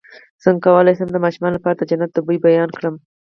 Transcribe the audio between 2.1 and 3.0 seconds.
د بوی بیان کړم